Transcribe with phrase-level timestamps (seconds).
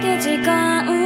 [0.00, 0.97] け時間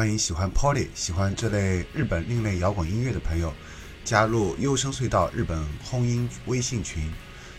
[0.00, 3.52] 欢迎喜欢 Polly，喜欢这类日本另类摇滚音乐的朋友，
[4.02, 7.12] 加入优声隧道日本轰音微信群，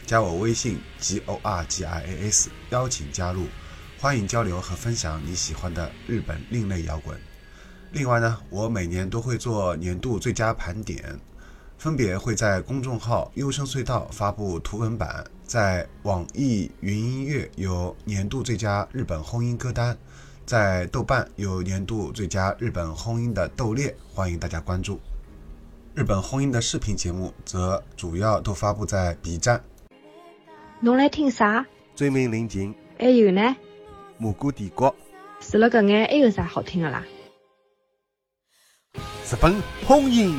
[0.08, 3.46] 加我微信 g o r g i a s，邀请加入，
[4.00, 7.16] 欢迎交流和分享你喜欢的日本另类摇滚。
[7.92, 11.20] 另外呢，我每年都会做年度最佳盘点，
[11.78, 19.96] 分别会在公众号优声隧道发布图文版，在网易云音乐有年度最佳日本轰音歌单。
[20.52, 25.00] 在豆瓣有年度最佳日本轰音的豆列，欢迎大家关注。
[25.96, 29.64] 日本轰音的视频节目则主要都发布在 B 站。
[30.82, 31.66] 侬来听啥？
[31.96, 33.56] 追名林檎，还有呢？
[34.18, 34.94] 蘑菇帝国，
[35.40, 37.06] 除了搿眼，还有啥好听的啦？
[39.24, 39.56] 日本
[39.88, 40.36] 轰音。